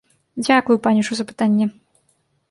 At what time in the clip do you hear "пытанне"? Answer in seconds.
1.31-1.65